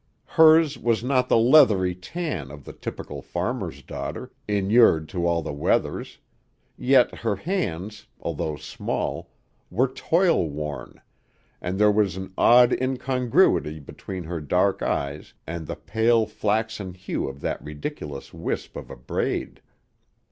Hers 0.25 0.79
was 0.79 1.03
not 1.03 1.29
the 1.29 1.37
leathery 1.37 1.93
tan 1.93 2.49
of 2.49 2.63
the 2.65 2.73
typical 2.73 3.21
farmer's 3.21 3.83
daughter, 3.83 4.31
inured 4.47 5.07
to 5.09 5.27
all 5.27 5.43
weathers, 5.43 6.17
yet 6.75 7.13
her 7.19 7.35
hands, 7.35 8.07
although 8.19 8.55
small, 8.55 9.29
were 9.69 9.87
toil 9.87 10.49
worn, 10.49 11.01
and 11.61 11.77
there 11.77 11.91
was 11.91 12.17
an 12.17 12.33
odd 12.35 12.73
incongruity 12.73 13.79
between 13.79 14.23
her 14.23 14.41
dark 14.41 14.81
eyes 14.81 15.35
and 15.45 15.67
the 15.67 15.75
pale, 15.75 16.25
flaxen 16.25 16.95
hue 16.95 17.27
of 17.29 17.41
that 17.41 17.63
ridiculous 17.63 18.33
wisp 18.33 18.75
of 18.75 18.89
a 18.89 18.97
braid. 18.97 19.61